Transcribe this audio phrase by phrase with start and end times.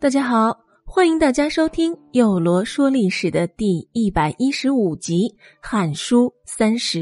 [0.00, 5.28] 大家好，欢迎大家收听《幼罗说历史》的第一百一十五集
[5.60, 7.00] 《汉书三十》。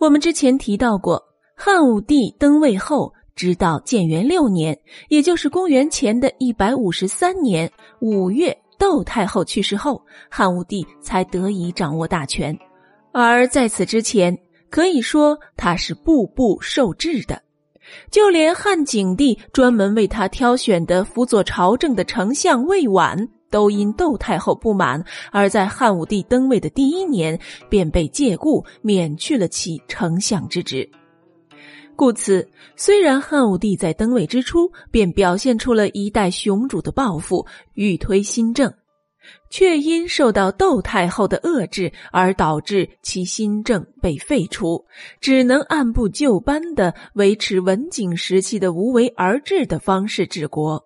[0.00, 1.22] 我们之前提到过，
[1.54, 4.80] 汉武帝登位后，直到建元六年，
[5.10, 7.70] 也就是公元前的一百五十三年
[8.00, 12.58] 五月，窦太后去世后，汉武帝才得以掌握大权。
[13.12, 14.34] 而在此之前，
[14.70, 17.42] 可以说他是步步受制的。
[18.10, 30.88] 就连汉景帝专门为他挑选的辅佐朝政的丞相魏婉，都因窦太后不满，而在汉武帝登位的第一年便被借故免去了其丞相之职。
[31.94, 32.46] 故此，
[32.76, 38.70] 虽然汉武帝在登位之初便表现出了一代雄主的抱负，欲推新政。
[39.50, 44.84] 却因受到窦太后的遏制，而导致其新政被废除，
[45.20, 50.84] 只能按部就班的维持文景时期的无为而治的方式治国。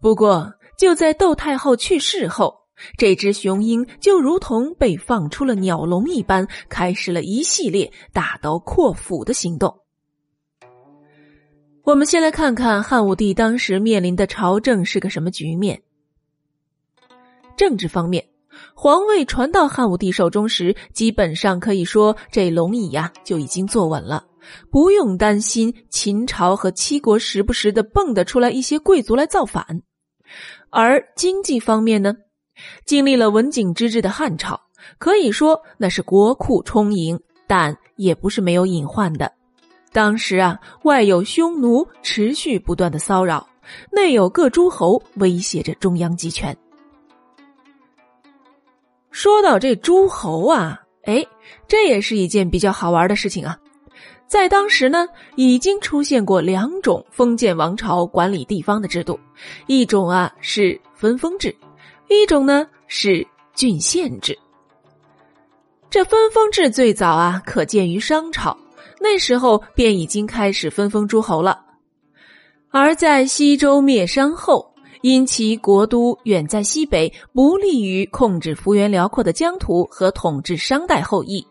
[0.00, 2.54] 不过，就在窦太后去世后，
[2.96, 9.80] 这只雄鹰就如同被放出了鸟笼一般，开始了一系列大刀阔斧的行动。
[11.82, 15.82] 我们先来看看汉武帝当时面临的朝政是个什么局面。
[17.58, 18.24] 政治方面，
[18.72, 24.24] 皇位传到汉武帝手中时，基本上可以说这龙椅呀就已经坐稳了，
[24.70, 29.82] 不用担心秦朝和七国时不时的蹦得出来一些贵族来造反。
[30.70, 32.14] 而经济方面呢，
[32.86, 34.60] 经历了文景之治的汉朝，
[34.98, 39.32] 可以说那是国库充盈，但也不是没有隐患的。
[39.92, 43.48] 当时啊，外有匈奴持续不断的骚扰，
[43.90, 46.56] 内有各诸侯威胁着中央集权。
[49.18, 51.26] 说到这诸侯啊，哎，
[51.66, 53.58] 这也是一件比较好玩的事情啊。
[54.28, 59.18] 在当时呢，已经出现过两种封建王朝管理地方的制度，
[59.66, 61.52] 一种啊是分封制，
[62.08, 63.26] 一种呢是
[63.56, 64.38] 郡县制。
[65.90, 68.56] 这分封制最早啊可见于商朝，
[69.00, 71.60] 那时候便已经开始分封诸侯了。
[72.70, 74.72] 而在西周灭商后。
[75.02, 81.46] 因其国都远在西北，不利于控制幅员辽阔的疆土和统治商代后裔，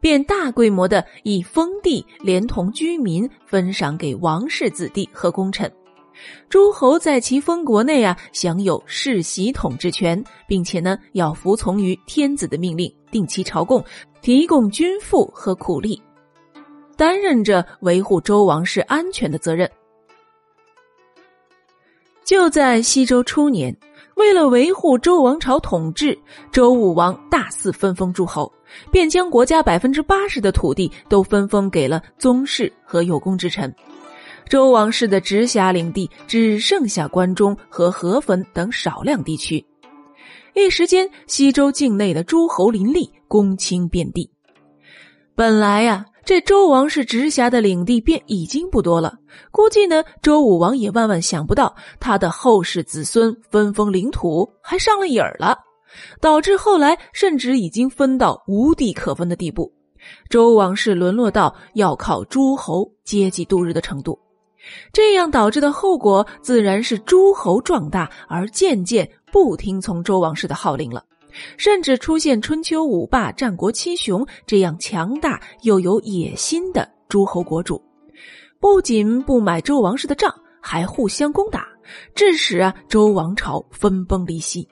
[0.00, 5.70] 便大规模的以封地连同居民分赏给王室子弟和功臣。
[6.48, 13.84] 诸侯在其封国内啊，享有世袭统治权，并且呢，要服从于天子的命令，定期朝贡，
[14.22, 16.00] 提供军赋和苦力，
[16.96, 19.68] 担任着维护周王室安全的责任。
[22.24, 23.76] 就在西周初年，
[24.16, 26.18] 为了维护周王朝统治，
[26.50, 28.50] 周武王大肆分封诸侯，
[28.90, 33.72] 便将国家百分之八十的土地都分封给了宗室和有功之臣。
[34.48, 39.64] 周王室的直辖领地只剩下关中和河汾等少量地区。
[40.54, 44.30] 一时间，西周境内的诸侯林立，公卿遍地。
[45.34, 46.06] 本来呀。
[46.24, 49.18] 这周王室直辖的领地便已经不多了，
[49.50, 55.58] 估计呢，周武王也万万想不到，他的后世子孙分封领土还上了瘾儿了，
[56.22, 59.70] 导致后来甚至已经分到无地可分的地步，
[60.30, 64.18] 周王室沦落到要靠诸侯接济度日的程度，
[64.94, 71.04] 这样导致的后果自然是诸侯壮大，而渐渐不听从周王室的号令了。
[71.56, 77.82] 甚至出现春秋五霸、战国七雄这样强大又有野心的诸侯国主，
[78.60, 81.66] 不仅不买周王室的账，还互相攻打，
[82.14, 84.68] 致使啊周王朝分崩离析。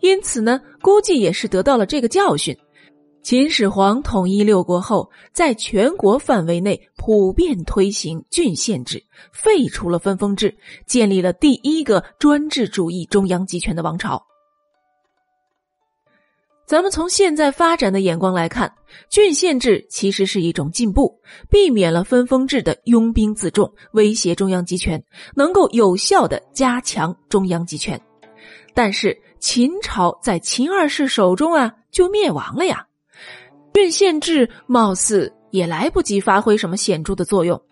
[0.00, 2.56] 因此呢，估计也是得到了这个教训。
[3.22, 14.22] 秦始皇统一六国后，在全国范围内普遍推行郡县制，废除了分封制，建立了第一个专制主义中央集权的王朝。
[16.66, 18.72] 咱们从现在发展的眼光来看，
[19.08, 25.00] 郡县制其实是一种进步，避免了分封制的拥兵自重，威胁中央集权，
[25.36, 28.00] 能够有效的加强中央集权。
[28.74, 32.84] 但是秦朝在秦二世手中啊就灭亡了呀，
[33.72, 37.62] 郡县制貌似也来不及发挥什么显著的作用。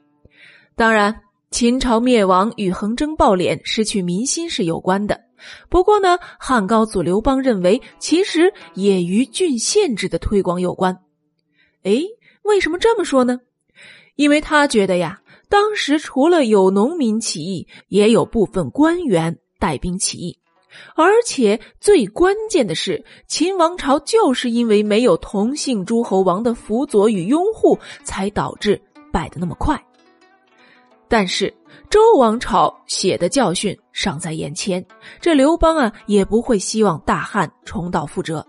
[0.76, 1.20] 当然，
[1.50, 5.24] 秦朝灭亡与横征暴敛、失去民心是有关的。
[5.69, 11.00] 不过呢，汉高祖刘邦认为，其实也与郡县制的推广有关。
[11.82, 12.02] 哎，
[12.43, 13.41] 为什么这么说呢？
[14.17, 20.38] 因为他觉得呀，当时除了有农民起义，也有部分官员带兵起义，
[20.94, 28.81] 而且最关键的是，秦王朝就是因为没有同姓诸侯王的辅佐与拥护，才导致
[29.12, 29.85] 败得那么快。
[31.14, 31.55] 但是
[31.88, 34.84] 周王朝血的教训尚在眼前，
[35.20, 38.44] 这刘邦啊也不会希望大汉重蹈覆辙。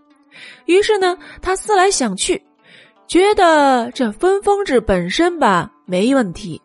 [0.66, 2.44] 于是呢，他思来想去，
[3.08, 6.60] 觉得这分封制本身吧没问题。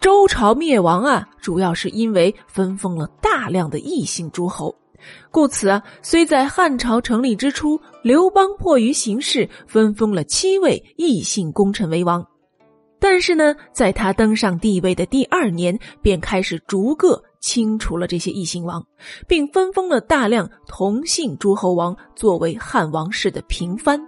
[0.00, 4.74] 周朝灭亡啊，主要是因为分封了大量的异姓诸侯。
[5.30, 12.26] 故此啊，虽在汉朝成立之初，刘邦迫于形势分封了七位异姓功臣为王，
[13.08, 18.84] 但是呢，在他登上帝位的第二年，便开始逐个清除了这些异姓王，
[19.28, 24.00] 并分封了大量同姓诸侯王作为汉王室的平藩，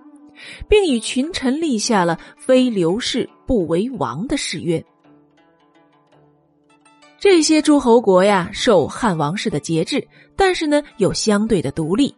[0.68, 4.84] 并与群臣立下了“非刘氏不为王”的誓约。
[7.20, 10.04] 这些诸侯国呀，受汉王室的节制，
[10.34, 12.12] 但是呢，有相对的独立。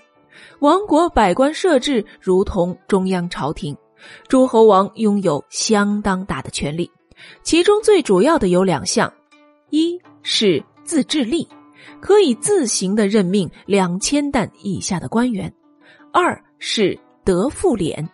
[0.60, 3.76] 王国百官设置如同中央朝廷，
[4.29, 6.91] 诸侯王拥有相当大的权力。
[7.43, 9.12] 其中最主要的有两项：
[9.69, 11.47] 一是自治力，
[12.00, 15.50] 可以自行的任命两千担以下的官员；
[16.12, 18.06] 二是德赋敛，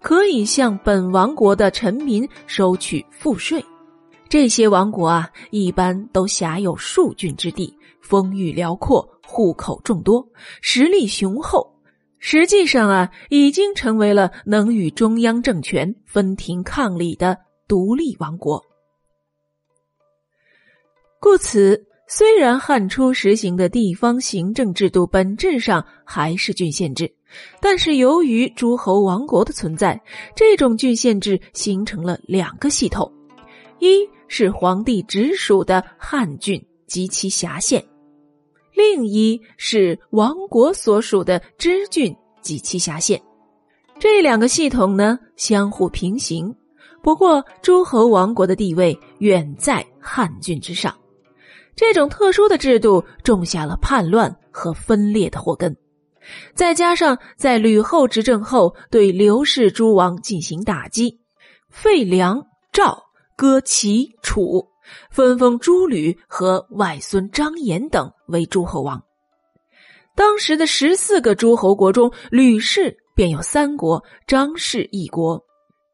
[0.00, 3.64] 可以向本王国的臣民收取赋税。
[4.28, 10.24] 这些王国啊，一般都辖有数郡之地，风域辽阔，户口众多，
[10.60, 11.71] 实力雄厚。
[12.24, 17.36] 实际上啊，已经成为了能与中央政权分庭抗礼的
[17.66, 18.62] 独立王国。
[21.20, 27.12] 故此，虽然汉初实行的地方行政制度本质上还是郡县制，
[27.60, 30.00] 但是由于诸侯王国的存在，
[30.36, 33.12] 这种郡县制形成了两个系统：
[33.80, 34.08] 一。
[34.34, 37.84] 是皇帝直属的汉郡及其辖县，
[38.74, 43.20] 另一是王国所属的支郡及其辖县。
[43.98, 46.54] 这两个系统呢相互平行，
[47.02, 50.96] 不过诸侯王国的地位远在汉郡之上。
[51.76, 55.76] 这种特殊的制度种下了叛乱和分裂的祸根，
[56.54, 61.20] 再加上在吕后执政后对刘氏诸王进行打击，
[61.70, 62.42] 废梁
[62.72, 63.02] 赵。
[63.34, 64.68] 割齐楚，
[65.10, 69.00] 分封诸吕和外孙张延等为诸侯王。
[70.16, 75.40] 当时的十四个诸侯国中，吕氏便有三国，张氏一国。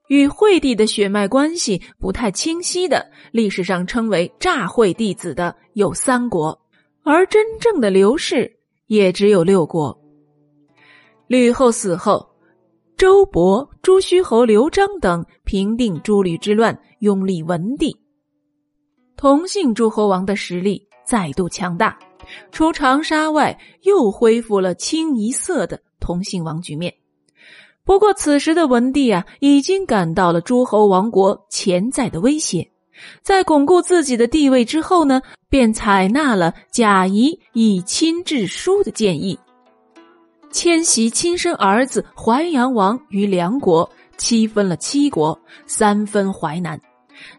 [0.09, 6.59] 与惠帝的血脉关系不太清晰的，历史上称为诈惠弟子的有三国，
[7.05, 8.51] 而真正的刘氏
[8.87, 10.01] 也只有六国。
[11.27, 12.27] 吕后死后。
[12.97, 17.97] 周勃、朱虚侯刘璋等平定诸吕之乱，拥立文帝。
[19.17, 21.97] 同姓诸侯王的实力再度强大，
[22.51, 26.95] 除长沙外，又恢复了清一色的同姓王局面。
[27.85, 32.71] 不过，此时的文帝啊，已经感到了诸侯王国潜在的威胁，
[33.23, 39.39] 在巩固自己的地位之后呢，便采纳了贾谊以亲治书的建议。
[40.51, 43.89] 迁徙亲生儿子淮阳王于梁国，
[44.19, 46.79] 七分了七国，三分淮南，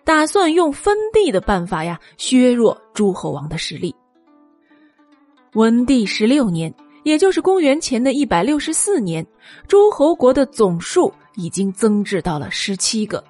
[0.04, 3.96] 打算用分地的办法呀，削弱诸侯王的实力。
[5.54, 9.26] 文帝十六年，也就是公元前的一百六十四年，
[9.68, 13.24] 诸侯国的总数已经增至到了十七个，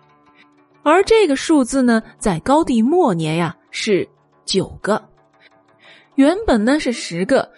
[0.83, 4.07] 而这个数字呢，在高帝末年呀是
[4.43, 5.01] 九个，
[6.15, 7.49] 原本呢是十个。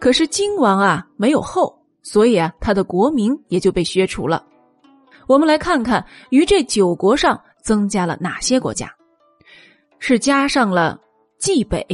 [0.00, 4.42] 可是荆王啊没有后，所以啊他的国名也就被削除了。
[5.26, 8.90] 我们来看看于这九国上增加了哪些国家，
[9.98, 10.98] 是加上了
[11.38, 11.86] 冀北、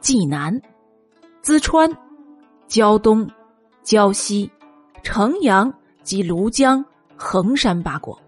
[0.00, 0.60] 冀南、
[1.46, 1.88] 淄川、
[2.66, 3.30] 胶东、
[3.84, 4.50] 胶西、
[5.04, 5.72] 城阳
[6.02, 6.84] 及庐江、
[7.14, 8.20] 衡山八国。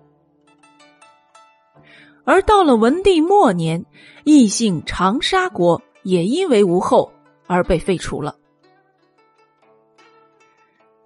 [2.23, 3.85] 而到了文帝末年，
[4.23, 7.13] 异姓长沙国也因为无后
[7.49, 8.37] 而被废除了。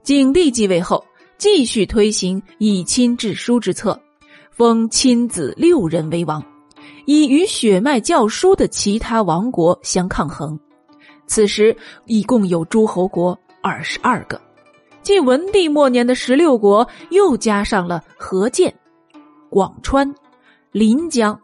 [0.02, 1.02] 景帝继位后，
[1.38, 3.98] 继续推行以亲治书之策，
[4.50, 6.44] 封亲子六人为王，
[7.06, 10.60] 以与血脉较疏的其他王国相抗衡。
[11.32, 11.74] 此时
[12.04, 14.38] 一共有诸侯国二十二个，
[15.02, 18.70] 晋文帝末年的十六国，又加上了河间、
[19.48, 20.14] 广川、
[20.72, 21.40] 临江、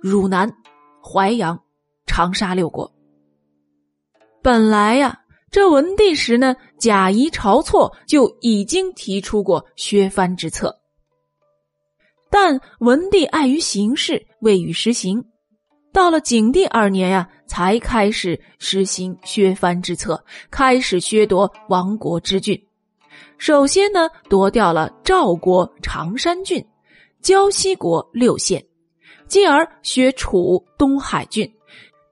[0.00, 0.48] 汝南、
[1.02, 1.60] 淮阳、
[2.06, 2.88] 长沙六国。
[4.44, 5.22] 本来呀。
[5.50, 10.76] 这文帝时呢，贾谊、晁错就已经提出过削藩之策，
[12.30, 15.24] 但文帝碍于形势未予实行。
[15.96, 22.54] 到了景帝二年呀，才开始实行削藩之策，开始削夺亡国之郡。
[23.38, 26.62] 首先呢，夺掉了赵国常山郡、
[27.22, 28.62] 胶西国六县，
[29.26, 31.50] 继而削楚东海郡，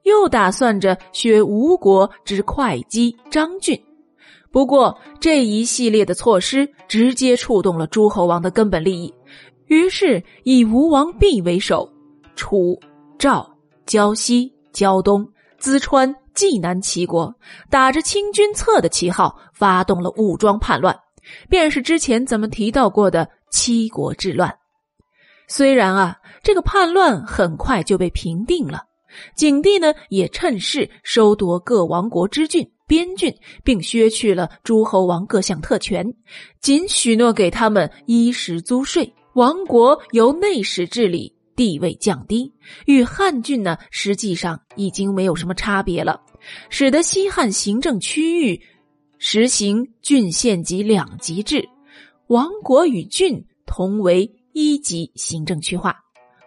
[0.05, 3.79] 又打算着削吴国之会稽张郡。
[4.51, 9.13] 不过这一系列的措施直接触动了诸侯王的根本利益，
[9.67, 11.87] 于是以吴王毕为首，
[12.35, 12.81] 楚、
[13.19, 13.54] 赵、
[13.95, 15.25] 胶西、胶东、
[15.61, 17.33] 淄川、济南齐国
[17.71, 20.99] 打着清君侧的旗号，发动了武装叛乱，
[21.49, 24.53] 便是之前咱们提到过的七国之乱。
[25.47, 28.83] 虽然啊，这个叛乱很快就被平定了，
[29.37, 32.69] 景帝呢也趁势收夺各王国之郡。
[32.89, 33.33] 边郡，
[33.63, 36.05] 并削去了诸侯王各项特权，
[36.61, 39.15] 仅许诺给他们衣食租税。
[39.35, 42.53] 王国由内史治理，地位降低，
[42.87, 46.21] 与汉郡呢实际上已经没有什么差别了，
[46.69, 48.61] 使得西汉行政区域
[49.19, 51.69] 实行郡县级两级制，
[52.27, 55.97] 王国与郡同为一级行政区划。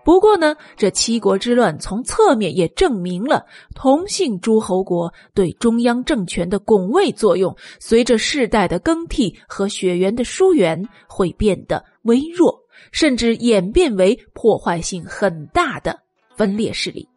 [0.04, 3.46] 不过呢，这七国之乱从侧面也证明了
[3.76, 12.58] 同姓诸侯国对中央政权的拱卫作用，随着世代的更替和血缘的疏远，会变得微弱，
[12.98, 16.00] 甚至演变为破坏性很大的
[16.36, 17.08] 分裂势力。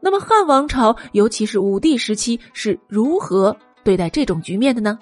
[0.00, 4.96] 那么汉王朝，尤其是武帝时期，是如何对待这种局面的呢？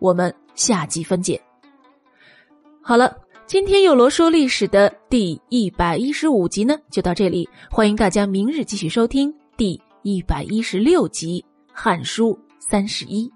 [0.00, 1.40] 我们下集分解。
[2.82, 3.16] 好了。
[3.46, 7.46] 今天有罗说历史的第一百一十五集呢，就到这里。
[7.70, 13.28] 欢迎大家明日继续收听第一百一十六集《汉书三十一》。